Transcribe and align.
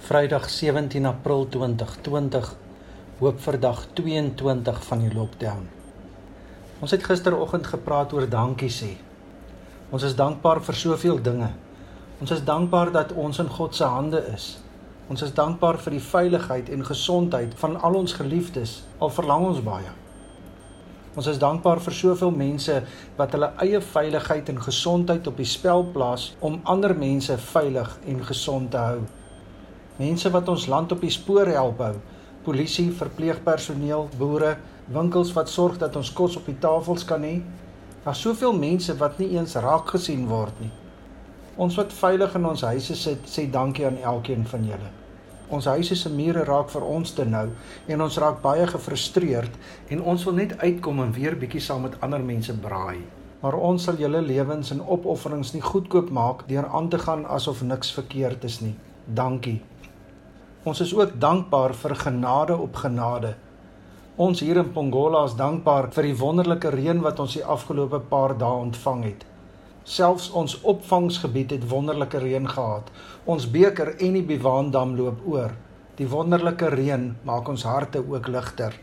Vrydag 0.00 0.48
17 0.50 1.04
April 1.06 1.44
2020 1.48 2.46
hoop 3.18 3.40
vir 3.44 3.58
dag 3.60 3.82
22 3.94 4.78
van 4.86 5.02
die 5.04 5.10
lockdown. 5.12 5.66
Ons 6.80 6.94
het 6.96 7.04
gisteroggend 7.04 7.68
gepraat 7.68 8.14
oor 8.16 8.24
dankie 8.24 8.70
sê. 8.72 8.88
Ons 9.92 10.06
is 10.08 10.16
dankbaar 10.16 10.62
vir 10.64 10.78
soveel 10.82 11.20
dinge. 11.20 11.50
Ons 12.16 12.32
is 12.32 12.40
dankbaar 12.48 12.94
dat 12.96 13.12
ons 13.12 13.42
in 13.44 13.52
God 13.58 13.76
se 13.76 13.84
hande 13.84 14.24
is. 14.32 14.48
Ons 15.12 15.26
is 15.28 15.36
dankbaar 15.36 15.78
vir 15.84 15.98
die 15.98 16.02
veiligheid 16.08 16.72
en 16.72 16.88
gesondheid 16.88 17.54
van 17.60 17.76
al 17.76 18.00
ons 18.00 18.16
geliefdes 18.16 18.80
al 18.98 19.12
verlang 19.12 19.50
ons 19.52 19.62
baie. 19.68 19.94
Ons 21.12 21.28
is 21.28 21.44
dankbaar 21.44 21.84
vir 21.84 22.00
soveel 22.00 22.32
mense 22.32 22.80
wat 23.20 23.36
hulle 23.36 23.52
eie 23.68 23.84
veiligheid 23.92 24.48
en 24.48 24.64
gesondheid 24.64 25.28
op 25.28 25.36
die 25.36 25.52
spel 25.56 25.84
plaas 25.92 26.30
om 26.40 26.62
ander 26.64 26.96
mense 26.96 27.36
veilig 27.52 27.98
en 28.08 28.28
gesond 28.32 28.72
te 28.72 28.86
hou 28.88 29.00
mense 30.00 30.32
wat 30.32 30.48
ons 30.48 30.66
land 30.72 30.92
op 30.96 31.04
die 31.04 31.12
spoor 31.12 31.50
help 31.52 31.80
hou, 31.84 31.94
polisie, 32.44 32.88
verpleegpersoneel, 32.96 34.08
boere, 34.18 34.56
winkels 34.90 35.32
wat 35.36 35.50
sorg 35.52 35.78
dat 35.78 35.96
ons 36.00 36.12
kos 36.16 36.38
op 36.40 36.48
die 36.48 36.58
tafels 36.60 37.04
kan 37.06 37.24
hê. 37.26 37.38
Daar's 38.04 38.22
soveel 38.24 38.56
mense 38.56 38.96
wat 38.98 39.20
nie 39.20 39.34
eens 39.36 39.58
raak 39.60 39.92
gesien 39.92 40.24
word 40.30 40.56
nie. 40.64 40.72
Ons 41.60 41.76
wat 41.76 41.92
veilig 41.92 42.34
in 42.38 42.48
ons 42.48 42.64
huise 42.64 42.96
sit, 42.96 43.28
sê 43.28 43.44
dankie 43.52 43.84
aan 43.86 44.00
elkeen 44.00 44.46
van 44.48 44.64
julle. 44.64 44.90
Ons 45.50 45.66
huise 45.66 45.96
se 45.98 46.10
mure 46.14 46.44
raak 46.46 46.70
vir 46.70 46.84
ons 46.86 47.12
te 47.12 47.26
nou 47.26 47.48
en 47.90 48.04
ons 48.06 48.18
raak 48.22 48.38
baie 48.42 48.66
gefrustreerd 48.70 49.56
en 49.90 50.04
ons 50.12 50.24
wil 50.28 50.38
net 50.38 50.54
uitkom 50.62 51.02
en 51.04 51.10
weer 51.16 51.36
bietjie 51.36 51.62
saam 51.64 51.84
met 51.88 51.98
ander 52.06 52.22
mense 52.22 52.54
braai. 52.64 53.02
Maar 53.42 53.56
ons 53.56 53.84
sal 53.88 53.98
julle 54.00 54.20
lewens 54.22 54.70
en 54.70 54.84
opofferings 54.96 55.52
nie 55.56 55.64
goedkoop 55.64 56.12
maak 56.14 56.46
deur 56.48 56.68
aan 56.70 56.88
te 56.92 57.00
gaan 57.02 57.26
asof 57.26 57.64
niks 57.66 57.92
verkeerd 57.98 58.46
is 58.46 58.60
nie. 58.64 58.76
Dankie. 59.06 59.58
Ons 60.60 60.80
is 60.84 60.90
ook 60.92 61.14
dankbaar 61.16 61.72
vir 61.72 61.94
genade 61.96 62.52
op 62.52 62.74
genade. 62.76 63.30
Ons 64.20 64.42
hier 64.44 64.58
in 64.60 64.72
Pongola 64.74 65.22
is 65.24 65.32
dankbaar 65.38 65.86
vir 65.94 66.10
die 66.10 66.16
wonderlike 66.20 66.68
reën 66.74 66.98
wat 67.00 67.20
ons 67.22 67.36
die 67.38 67.44
afgelope 67.54 67.96
paar 68.10 68.34
dae 68.36 68.58
ontvang 68.66 69.04
het. 69.06 69.22
Selfs 69.88 70.26
ons 70.36 70.58
opvangsgebied 70.60 71.54
het 71.56 71.64
wonderlike 71.70 72.20
reën 72.20 72.48
gehad. 72.48 72.90
Ons 73.24 73.46
beker 73.48 73.94
en 73.96 74.18
die 74.18 74.22
Biwaandam 74.22 74.92
loop 74.98 75.22
oor. 75.24 75.54
Die 75.96 76.08
wonderlike 76.12 76.68
reën 76.74 77.06
maak 77.24 77.48
ons 77.48 77.64
harte 77.64 78.02
ook 78.04 78.28
ligter. 78.28 78.76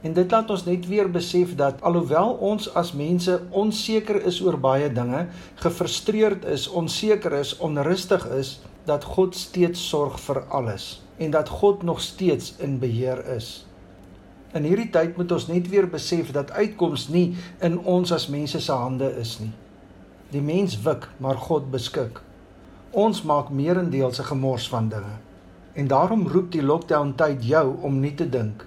En 0.00 0.16
dit 0.16 0.32
laat 0.32 0.50
ons 0.50 0.64
net 0.64 0.88
weer 0.88 1.10
besef 1.12 1.52
dat 1.60 1.82
alhoewel 1.84 2.38
ons 2.40 2.70
as 2.72 2.94
mense 2.96 3.36
onseker 3.50 4.22
is 4.24 4.40
oor 4.40 4.56
baie 4.56 4.88
dinge, 4.88 5.26
gefrustreerd 5.60 6.48
is, 6.48 6.64
onseker 6.72 7.36
is, 7.36 7.52
onrustig 7.60 8.24
is, 8.40 8.54
dat 8.86 9.04
God 9.04 9.34
steeds 9.34 9.88
sorg 9.88 10.20
vir 10.20 10.42
alles 10.48 11.02
en 11.16 11.30
dat 11.30 11.48
God 11.48 11.82
nog 11.82 12.00
steeds 12.00 12.54
in 12.58 12.78
beheer 12.78 13.22
is. 13.34 13.66
In 14.54 14.64
hierdie 14.64 14.90
tyd 14.90 15.16
moet 15.16 15.32
ons 15.32 15.46
net 15.50 15.68
weer 15.68 15.88
besef 15.90 16.30
dat 16.32 16.50
uitkoms 16.50 17.08
nie 17.08 17.34
in 17.64 17.78
ons 17.78 18.12
as 18.12 18.28
mense 18.32 18.60
se 18.60 18.72
hande 18.72 19.08
is 19.20 19.38
nie. 19.42 19.52
Die 20.30 20.42
mens 20.42 20.78
wik, 20.82 21.08
maar 21.22 21.38
God 21.48 21.70
beskik. 21.70 22.20
Ons 22.90 23.22
maak 23.22 23.50
meerendeels 23.50 24.20
'n 24.20 24.30
gemors 24.30 24.68
van 24.68 24.88
dinge. 24.88 25.18
En 25.74 25.86
daarom 25.86 26.28
roep 26.28 26.52
die 26.52 26.62
lockdown 26.62 27.12
tyd 27.16 27.44
jou 27.44 27.76
om 27.82 28.00
nie 28.00 28.14
te 28.14 28.28
dink. 28.28 28.66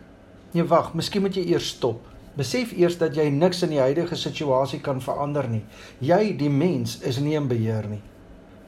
Nee, 0.51 0.63
wag, 0.63 0.93
miskien 0.93 1.21
moet 1.21 1.35
jy 1.35 1.45
eers 1.45 1.67
stop. 1.67 2.05
Besef 2.35 2.71
eers 2.71 2.97
dat 2.97 3.15
jy 3.15 3.29
niks 3.29 3.63
in 3.63 3.69
die 3.69 3.79
huidige 3.79 4.15
situasie 4.15 4.79
kan 4.79 5.01
verander 5.01 5.49
nie. 5.49 5.63
Jy, 5.99 6.37
die 6.37 6.49
mens, 6.49 6.99
is 7.01 7.19
nie 7.19 7.35
in 7.35 7.47
beheer 7.47 7.87
nie. 7.89 8.01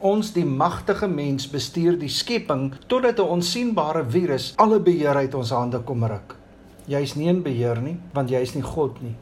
Ons 0.02 0.32
die 0.34 0.46
magtige 0.50 1.06
mens 1.06 1.44
bestuur 1.46 1.94
die 2.02 2.10
skepping 2.10 2.72
totdat 2.90 3.20
'n 3.20 3.34
onsigbare 3.36 4.02
virus 4.04 4.54
alle 4.58 4.80
beheer 4.80 5.16
uit 5.16 5.36
ons 5.36 5.52
hande 5.52 5.80
kom 5.80 6.04
ruk. 6.04 6.36
Jy's 6.88 7.16
nie 7.16 7.28
in 7.30 7.44
beheer 7.44 7.78
nie, 7.82 7.98
want 8.14 8.30
jy's 8.30 8.56
nie 8.56 8.64
God 8.64 9.02
nie. 9.02 9.16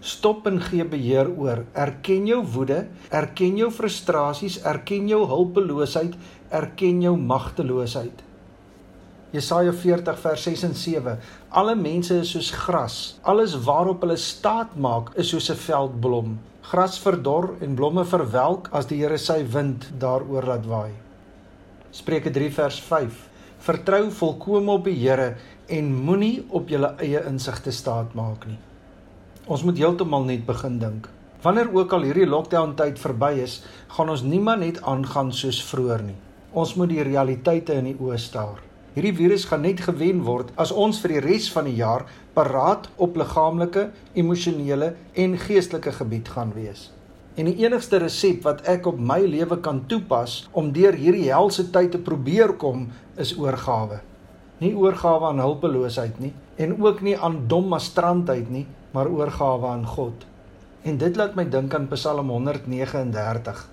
Stop 0.00 0.46
en 0.46 0.60
gee 0.60 0.84
beheer 0.84 1.28
oor. 1.28 1.64
Erken 1.74 2.26
jou 2.26 2.44
woede, 2.44 2.86
erken 3.10 3.56
jou 3.56 3.70
frustrasies, 3.70 4.62
erken 4.62 5.08
jou 5.08 5.26
hulpeloosheid, 5.26 6.14
erken 6.50 7.02
jou 7.02 7.16
magteloosheid. 7.16 8.22
Jesaja 9.32 9.72
40 9.72 10.18
vers 10.18 10.42
6 10.42 10.62
en 10.62 10.74
7. 10.74 11.18
Alle 11.50 11.74
mense 11.74 12.14
is 12.14 12.30
soos 12.30 12.50
gras. 12.50 13.18
Alles 13.22 13.54
waarop 13.64 14.02
hulle 14.02 14.16
staat 14.16 14.76
maak, 14.76 15.14
is 15.14 15.28
soos 15.28 15.50
'n 15.50 15.56
veldblom 15.56 16.38
gras 16.70 17.00
verdor 17.02 17.56
en 17.64 17.74
blomme 17.74 18.04
verwelk 18.06 18.68
as 18.76 18.86
die 18.86 19.00
Here 19.00 19.16
sy 19.18 19.40
wind 19.54 19.88
daaroor 19.98 20.46
laat 20.46 20.68
waai. 20.70 20.92
Spreuke 21.90 22.30
3 22.30 22.50
vers 22.54 22.78
5. 22.86 23.16
Vertrou 23.66 24.04
volkome 24.14 24.76
op 24.76 24.86
die 24.86 24.94
Here 25.00 25.34
en 25.66 25.90
moenie 26.06 26.44
op 26.48 26.70
jou 26.70 26.84
eie 27.02 27.24
insigte 27.26 27.74
staat 27.74 28.14
maak 28.14 28.46
nie. 28.46 28.58
Ons 29.50 29.66
moet 29.66 29.82
heeltemal 29.82 30.28
net 30.30 30.46
begin 30.46 30.78
dink. 30.78 31.10
Wanneer 31.42 31.74
ook 31.74 31.92
al 31.96 32.06
hierdie 32.06 32.28
lockdown 32.28 32.76
tyd 32.78 33.02
verby 33.02 33.32
is, 33.42 33.62
gaan 33.96 34.14
ons 34.14 34.22
nie 34.22 34.40
maar 34.40 34.60
net 34.60 34.78
aangaan 34.86 35.32
soos 35.34 35.58
vroeër 35.72 36.06
nie. 36.06 36.18
Ons 36.52 36.76
moet 36.78 36.92
die 36.92 37.02
realiteite 37.02 37.74
in 37.80 37.90
die 37.90 37.98
oë 37.98 38.18
staar. 38.20 38.69
Hierdie 38.90 39.14
virus 39.14 39.44
gaan 39.46 39.62
net 39.62 39.80
gewen 39.86 40.24
word 40.26 40.48
as 40.58 40.72
ons 40.74 40.98
vir 40.98 41.12
die 41.14 41.20
res 41.22 41.44
van 41.54 41.68
die 41.68 41.76
jaar 41.78 42.08
paraat 42.34 42.88
op 42.98 43.14
liggaamlike, 43.20 43.84
emosionele 44.18 44.94
en 45.14 45.36
geestelike 45.38 45.92
gebied 45.94 46.30
gaan 46.34 46.50
wees. 46.56 46.88
En 47.38 47.46
die 47.46 47.62
enigste 47.62 48.00
resep 48.02 48.42
wat 48.48 48.64
ek 48.68 48.88
op 48.90 48.98
my 48.98 49.20
lewe 49.22 49.60
kan 49.62 49.84
toepas 49.86 50.48
om 50.50 50.72
deur 50.74 50.98
hierdie 50.98 51.28
helse 51.30 51.68
tyd 51.70 51.94
te 51.94 52.02
probeer 52.02 52.56
kom, 52.58 52.88
is 53.14 53.36
oorgawe. 53.38 54.00
Nie 54.58 54.74
oorgawe 54.74 55.30
aan 55.30 55.42
hulpeloosheid 55.44 56.18
nie 56.18 56.34
en 56.60 56.74
ook 56.82 57.00
nie 57.06 57.14
aan 57.14 57.44
dom 57.48 57.70
mastrandheid 57.70 58.50
nie, 58.50 58.66
maar 58.90 59.08
oorgawe 59.08 59.70
aan 59.70 59.86
God. 59.86 60.26
En 60.82 60.98
dit 60.98 61.16
laat 61.16 61.38
my 61.38 61.46
dink 61.46 61.74
aan 61.78 61.86
Psalm 61.94 62.28
139. 62.34 63.68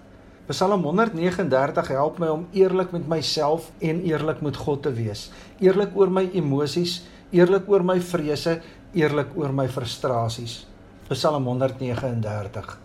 Psalm 0.47 0.85
139 0.88 1.90
help 1.91 2.22
my 2.24 2.28
om 2.31 2.46
eerlik 2.56 2.94
met 2.96 3.08
myself 3.12 3.66
en 3.84 3.97
eerlik 4.08 4.40
met 4.41 4.56
God 4.56 4.85
te 4.85 4.94
wees. 4.96 5.25
Eerlik 5.59 5.91
oor 6.00 6.08
my 6.08 6.22
emosies, 6.40 7.02
eerlik 7.35 7.66
oor 7.68 7.84
my 7.84 7.97
vrese, 8.00 8.53
eerlik 8.96 9.34
oor 9.36 9.52
my 9.52 9.66
frustrasies. 9.68 10.62
Psalm 11.09 11.50
139. 11.52 12.78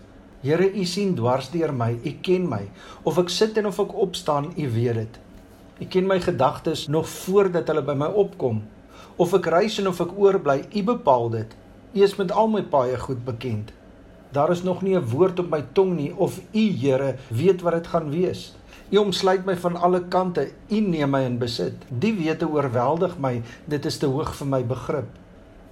Here, 0.43 0.67
U 0.75 0.85
sien 0.91 1.15
dwars 1.15 1.53
deur 1.53 1.71
my, 1.71 1.93
U 2.03 2.13
ken 2.27 2.49
my. 2.51 2.65
Of 3.07 3.21
ek 3.23 3.31
sit 3.31 3.61
en 3.63 3.71
of 3.71 3.79
ek 3.79 3.95
opstaan, 3.95 4.51
U 4.59 4.67
weet 4.75 4.99
dit. 4.99 5.21
U 5.79 5.87
ken 5.87 6.11
my 6.11 6.19
gedagtes 6.19 6.89
nog 6.91 7.07
voordat 7.07 7.71
hulle 7.71 7.85
by 7.87 7.95
my 7.95 8.09
opkom. 8.25 8.65
Of 9.23 9.37
ek 9.39 9.47
reis 9.55 9.79
en 9.79 9.93
of 9.93 10.03
ek 10.03 10.19
oorbly, 10.19 10.65
U 10.67 10.83
bepaal 10.91 11.31
dit. 11.39 11.55
U 11.95 12.03
is 12.03 12.19
met 12.19 12.35
al 12.35 12.51
my 12.51 12.65
paaie 12.75 12.99
goed 13.07 13.23
bekend. 13.23 13.71
Daar 14.33 14.51
is 14.51 14.63
nog 14.63 14.83
nie 14.83 14.97
'n 14.97 15.09
woord 15.09 15.39
op 15.39 15.51
my 15.51 15.65
tong 15.73 15.97
nie 15.97 16.13
of 16.17 16.41
U 16.53 16.65
Here 16.81 17.17
weet 17.29 17.61
wat 17.61 17.73
dit 17.73 17.87
gaan 17.87 18.11
wees. 18.11 18.55
U 18.91 18.97
omsluit 18.97 19.45
my 19.45 19.57
van 19.57 19.77
alle 19.77 20.03
kante. 20.09 20.51
U 20.69 20.81
neem 20.81 21.11
my 21.11 21.21
in 21.21 21.39
besit. 21.39 21.75
Die 21.89 22.15
wete 22.15 22.49
oorweldig 22.49 23.19
my. 23.19 23.43
Dit 23.65 23.85
is 23.85 23.99
te 23.99 24.07
hoog 24.07 24.35
vir 24.35 24.47
my 24.47 24.67
begrip. 24.67 25.09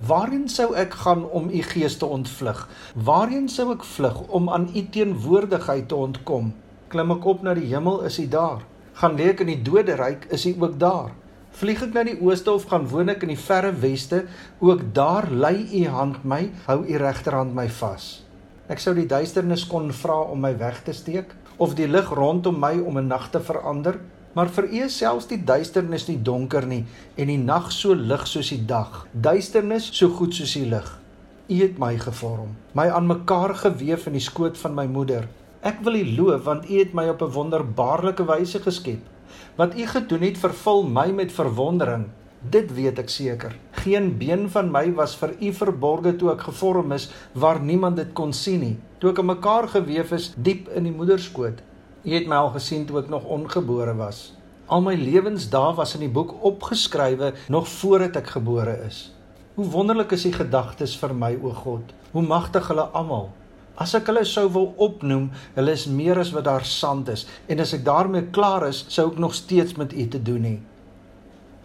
Waarheen 0.07 0.49
sou 0.49 0.75
ek 0.75 0.95
gaan 0.95 1.25
om 1.29 1.49
U 1.49 1.63
gees 1.63 1.97
te 1.97 2.07
ontvlug? 2.07 2.69
Waarheen 2.95 3.49
sou 3.49 3.73
ek 3.73 3.85
vlug 3.85 4.21
om 4.29 4.49
aan 4.49 4.71
U 4.75 4.87
teenwoordigheid 4.91 5.89
te 5.89 5.95
ontkom? 5.95 6.55
Klim 6.89 7.11
ek 7.11 7.25
op 7.25 7.43
na 7.43 7.55
die 7.55 7.69
hemel, 7.75 8.01
is 8.09 8.19
U 8.19 8.29
daar. 8.29 8.65
Gaan 8.93 9.17
lê 9.17 9.29
ek 9.35 9.41
in 9.41 9.47
die 9.47 9.63
doderyk, 9.63 10.25
is 10.31 10.47
U 10.47 10.55
ook 10.61 10.79
daar. 10.79 11.13
Vlieg 11.51 11.83
ek 11.83 11.93
na 11.93 12.05
die 12.05 12.21
ooste 12.21 12.53
of 12.53 12.65
gaan 12.65 12.89
woon 12.89 13.09
ek 13.09 13.23
in 13.23 13.35
die 13.35 13.41
verre 13.41 13.73
weste, 13.73 14.25
ook 14.61 14.95
daar 14.95 15.31
lei 15.31 15.69
U 15.83 15.87
hand 15.89 16.25
my, 16.25 16.51
hou 16.67 16.85
U 16.85 16.97
regterhand 16.97 17.55
my 17.55 17.69
vas. 17.69 18.30
Ek 18.71 18.79
sou 18.79 18.93
die 18.95 19.09
duisternis 19.11 19.65
kon 19.67 19.89
vra 19.91 20.21
om 20.31 20.45
my 20.45 20.53
weg 20.59 20.77
te 20.87 20.93
steek 20.95 21.33
of 21.59 21.73
die 21.75 21.89
lig 21.91 22.13
rondom 22.15 22.61
my 22.63 22.77
om 22.79 22.99
'n 22.99 23.09
nag 23.11 23.31
te 23.31 23.41
verander, 23.41 23.99
maar 24.35 24.47
vir 24.47 24.65
U 24.65 24.83
is 24.85 24.99
selfs 24.99 25.27
die 25.27 25.41
duisternis 25.45 26.07
nie 26.09 26.23
donker 26.23 26.67
nie 26.67 26.85
en 27.17 27.27
die 27.27 27.39
nag 27.39 27.73
so 27.73 27.95
lig 27.95 28.27
soos 28.27 28.51
die 28.51 28.67
dag. 28.67 29.07
Duisternis 29.13 29.91
so 29.99 30.09
goed 30.09 30.35
soos 30.35 30.55
die 30.55 30.71
lig. 30.71 30.87
U 31.49 31.55
het 31.55 31.79
my 31.79 31.99
gevorm, 31.99 32.55
my 32.73 32.87
aan 32.89 33.07
mekaar 33.07 33.55
gewewe 33.55 34.07
in 34.07 34.13
die 34.13 34.29
skoot 34.31 34.59
van 34.59 34.75
my 34.75 34.87
moeder. 34.87 35.27
Ek 35.63 35.83
wil 35.83 35.95
U 35.95 36.05
loof 36.17 36.45
want 36.45 36.71
U 36.71 36.79
het 36.79 36.95
my 36.95 37.09
op 37.09 37.23
'n 37.23 37.35
wonderbaarlike 37.35 38.25
wyse 38.25 38.61
geskep. 38.61 39.03
Wat 39.57 39.75
U 39.75 39.87
gedoen 39.87 40.23
het, 40.23 40.39
vervul 40.39 40.83
my 40.83 41.11
met 41.11 41.33
verwondering. 41.33 42.07
Dit 42.41 42.71
weet 42.73 42.97
ek 42.97 43.11
seker. 43.13 43.53
Geen 43.85 44.15
been 44.17 44.47
van 44.49 44.71
my 44.73 44.87
was 44.97 45.13
vir 45.21 45.35
u 45.45 45.51
verborge 45.53 46.15
toe 46.17 46.31
ek 46.33 46.47
gevorm 46.49 46.95
is 46.97 47.11
waar 47.37 47.59
niemand 47.61 47.99
dit 48.01 48.15
kon 48.17 48.33
sien 48.33 48.63
nie. 48.65 48.77
Toe 48.97 49.11
ek 49.13 49.21
in 49.21 49.29
mekaar 49.29 49.69
gewewe 49.69 50.17
is 50.17 50.31
diep 50.41 50.71
in 50.73 50.89
die 50.89 50.95
moederskoot. 50.95 51.61
U 52.01 52.15
het 52.15 52.31
my 52.31 52.39
al 52.41 52.49
gesien 52.55 52.87
toe 52.89 53.03
ek 53.03 53.11
nog 53.13 53.27
ongebore 53.29 53.93
was. 53.99 54.31
Al 54.73 54.81
my 54.81 54.95
lewensdae 54.97 55.75
was 55.77 55.93
in 55.99 56.07
die 56.07 56.09
boek 56.09 56.33
opgeskrywe 56.41 57.35
nog 57.53 57.69
voordat 57.69 58.17
ek 58.23 58.33
gebore 58.39 58.79
is. 58.87 59.11
Hoe 59.59 59.69
wonderlik 59.77 60.17
is 60.17 60.25
u 60.25 60.33
gedagtes 60.33 60.97
vir 60.97 61.13
my 61.13 61.35
o 61.45 61.53
God. 61.61 61.93
Hoe 62.15 62.25
magtig 62.25 62.73
hulle 62.73 62.89
almal. 62.97 63.29
As 63.77 63.93
ek 63.99 64.09
hulle 64.09 64.25
sou 64.25 64.47
wil 64.57 64.73
opnoem, 64.81 65.29
hulle 65.61 65.77
is 65.77 65.85
meer 65.93 66.25
as 66.25 66.33
wat 66.33 66.49
daar 66.49 66.65
sand 66.65 67.13
is 67.13 67.29
en 67.53 67.61
as 67.61 67.77
ek 67.77 67.85
daarmee 67.85 68.33
klaar 68.33 68.65
is, 68.73 68.87
sou 68.89 69.11
ek 69.13 69.21
nog 69.21 69.37
steeds 69.37 69.77
met 69.77 69.93
u 69.93 70.09
te 70.09 70.25
doen 70.25 70.49
hê. 70.49 70.57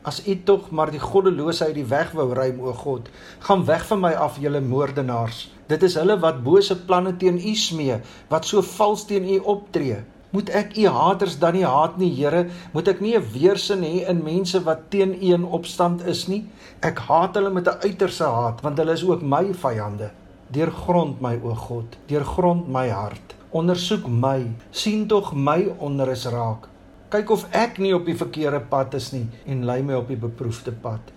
As 0.05 0.19
U 0.29 0.33
tog 0.45 0.69
maar 0.69 0.91
die 0.93 1.01
goddeloosheid 1.01 1.73
die 1.73 1.87
weg 1.89 2.11
wou 2.13 2.27
ruim 2.37 2.59
o 2.61 2.73
God, 2.77 3.07
gaan 3.47 3.63
weg 3.65 3.85
van 3.89 4.03
my 4.03 4.11
af 4.13 4.35
julle 4.37 4.59
moordenaars. 4.61 5.47
Dit 5.65 5.85
is 5.87 5.95
hulle 5.97 6.19
wat 6.21 6.43
bose 6.45 6.75
planne 6.85 7.15
teen 7.17 7.39
U 7.41 7.53
smee, 7.57 7.95
wat 8.29 8.45
so 8.45 8.61
vals 8.61 9.07
teen 9.09 9.25
U 9.25 9.39
optree. 9.55 10.03
Moet 10.35 10.51
ek 10.59 10.75
U 10.77 10.85
haters 10.93 11.39
dan 11.41 11.57
nie 11.57 11.65
haat 11.65 11.97
nie, 11.97 12.11
Here? 12.19 12.43
Moet 12.75 12.91
ek 12.93 13.01
nie 13.01 13.15
'n 13.17 13.25
weersin 13.33 13.81
hê 13.81 14.05
in 14.11 14.21
mense 14.23 14.61
wat 14.67 14.91
teen 14.91 15.15
U 15.15 15.33
in 15.39 15.49
opstand 15.59 16.05
is 16.05 16.27
nie? 16.27 16.43
Ek 16.81 16.99
haat 17.09 17.33
hulle 17.35 17.49
met 17.49 17.67
'n 17.67 17.81
uiterse 17.89 18.29
haat, 18.37 18.61
want 18.61 18.77
hulle 18.77 18.93
is 18.93 19.03
ook 19.03 19.21
my 19.21 19.53
vyande. 19.53 20.11
Deurgrond 20.51 21.21
my 21.21 21.35
o 21.43 21.55
God, 21.55 21.97
deurgrond 22.07 22.67
my 22.67 22.89
hart. 22.89 23.35
Ondersoek 23.51 24.07
my, 24.07 24.51
sien 24.71 25.07
tog 25.07 25.33
my 25.33 25.65
onrus 25.79 26.25
raak 26.25 26.69
kyk 27.15 27.29
of 27.31 27.43
ek 27.55 27.77
nie 27.79 27.93
op 27.95 28.03
die 28.09 28.17
verkeerde 28.17 28.59
pad 28.67 28.95
is 28.97 29.13
nie 29.13 29.23
en 29.47 29.61
lei 29.67 29.77
my 29.87 29.95
op 29.95 30.09
die 30.11 30.19
beproefde 30.19 30.73
pad. 30.83 31.13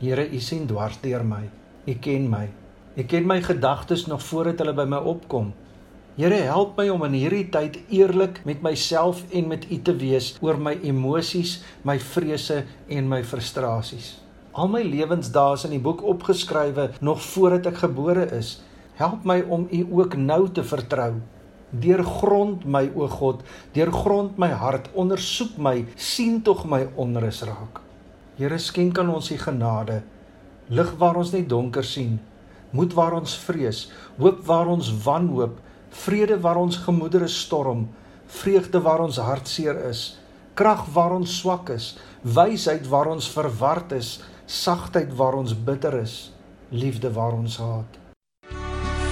Here, 0.00 0.26
U 0.28 0.40
sien 0.40 0.66
dwars 0.68 0.98
deur 1.00 1.24
my. 1.24 1.46
U 1.88 1.94
ken 2.04 2.26
my. 2.28 2.42
U 3.00 3.06
ken 3.08 3.24
my 3.28 3.38
gedagtes 3.46 4.04
nog 4.10 4.20
voordat 4.26 4.60
hulle 4.60 4.74
by 4.76 4.84
my 4.90 5.00
opkom. 5.14 5.54
Here, 6.18 6.42
help 6.50 6.76
my 6.76 6.90
om 6.92 7.06
in 7.08 7.16
hierdie 7.16 7.46
tyd 7.54 7.78
eerlik 7.88 8.42
met 8.44 8.60
myself 8.66 9.22
en 9.32 9.48
met 9.48 9.64
U 9.70 9.80
te 9.86 9.96
wees 9.96 10.34
oor 10.44 10.60
my 10.60 10.74
emosies, 10.84 11.60
my 11.88 11.96
vrese 12.10 12.60
en 12.92 13.08
my 13.08 13.22
frustrasies. 13.24 14.18
Al 14.52 14.68
my 14.68 14.84
lewensdae 14.84 15.56
is 15.56 15.64
in 15.70 15.78
die 15.78 15.80
boek 15.80 16.04
opgeskrywe 16.04 16.90
nog 17.00 17.24
voordat 17.32 17.72
ek 17.72 17.84
gebore 17.86 18.28
is. 18.36 18.58
Help 19.00 19.24
my 19.24 19.40
om 19.48 19.68
U 19.72 19.84
ook 20.02 20.20
nou 20.20 20.42
te 20.52 20.66
vertrou 20.66 21.14
Deurgrond 21.70 22.64
my 22.66 22.88
o 22.98 23.06
God, 23.06 23.44
deurgrond 23.74 24.38
my 24.42 24.48
hart, 24.50 24.88
ondersoek 24.98 25.58
my, 25.58 25.84
sien 25.96 26.40
tog 26.42 26.64
my 26.66 26.82
onrus 26.98 27.44
raak. 27.46 27.78
Here 28.40 28.58
skenk 28.58 28.98
aan 28.98 29.12
ons 29.14 29.30
u 29.30 29.36
genade, 29.38 30.00
lig 30.68 30.90
waar 30.98 31.20
ons 31.20 31.30
net 31.34 31.48
donker 31.48 31.86
sien, 31.86 32.18
moed 32.74 32.94
waar 32.98 33.14
ons 33.18 33.36
vrees, 33.44 33.84
hoop 34.18 34.42
waar 34.46 34.70
ons 34.72 34.90
wanhoop, 35.04 35.60
vrede 36.02 36.40
waar 36.42 36.58
ons 36.58 36.80
gemoedere 36.86 37.28
storm, 37.28 37.88
vreugde 38.26 38.82
waar 38.82 39.02
ons 39.06 39.18
hartseer 39.22 39.78
is, 39.90 40.04
krag 40.58 40.86
waar 40.94 41.14
ons 41.14 41.38
swak 41.38 41.70
is, 41.74 41.92
wysheid 42.22 42.86
waar 42.90 43.10
ons 43.14 43.30
verward 43.30 43.94
is, 43.94 44.18
sagtheid 44.46 45.14
waar 45.14 45.38
ons 45.38 45.54
bitter 45.54 46.00
is, 46.02 46.30
liefde 46.70 47.10
waar 47.14 47.38
ons 47.38 47.58
haat. 47.62 47.99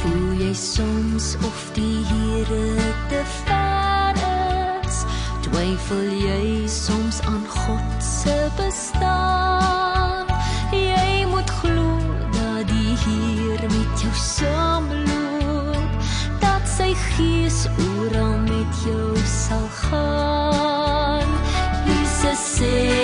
Voel 0.08 0.40
jy 0.40 0.54
soms 0.56 1.34
of 1.44 1.58
die 1.76 2.00
Here 2.08 2.92
te 3.10 3.20
ver 3.44 4.16
is? 4.86 5.02
Twyfel 5.44 6.08
jy 6.16 6.68
soms 6.68 7.20
aan 7.28 7.44
God 7.48 8.00
se 8.00 8.36
bestaan? 8.56 10.24
Jy 10.72 11.26
moet 11.28 11.50
glo 11.60 11.98
dat 12.38 12.64
die 12.72 12.96
Heer 13.04 13.60
met 13.68 14.00
jou 14.00 14.14
saamloop, 14.16 15.98
dat 16.40 16.64
sy 16.64 16.94
gees 17.10 17.66
oral 17.76 18.38
met 18.48 18.84
jou 18.86 19.12
sal 19.28 19.68
gaan. 19.82 21.36
Jesus 21.84 22.48
sê 22.56 22.97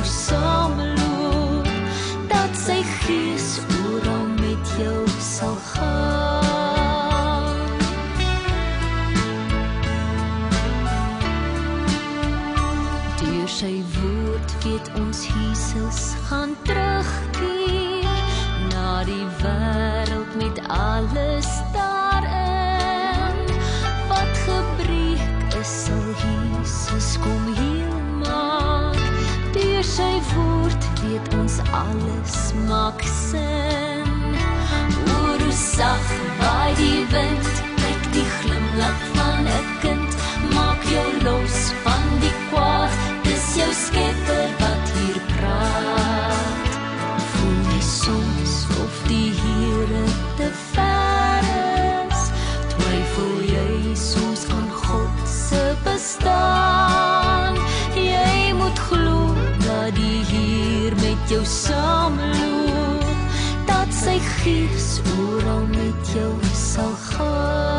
Jou 0.00 0.08
saamloop 0.08 1.66
Dat 2.32 2.56
sy 2.56 2.80
gees 3.02 3.58
ooral 3.84 4.32
met 4.40 4.72
jou 4.80 5.04
sal 5.20 5.58
gaan 5.72 6.09
alles 31.90 32.52
maak 32.68 33.02
sin. 33.02 34.08
Oor 35.12 35.38
hoe 35.44 35.52
sag 35.52 36.06
waai 36.40 36.72
die 36.82 37.02
wind 37.12 37.52
kyk 37.82 38.02
die 38.14 38.28
glimlag 38.38 39.00
van 39.14 39.44
'n 39.58 39.66
kind. 39.82 40.10
Maak 40.54 40.82
jou 40.94 41.08
los 41.26 41.56
van 41.84 42.04
die 42.22 42.36
kwaad 42.50 43.10
jou 43.60 43.72
skepper 43.72 44.59
sy 64.10 64.18
gees 64.42 65.00
oral 65.22 65.66
met 65.70 66.14
jou 66.14 66.34
sal 66.54 66.94
gaan. 67.10 67.69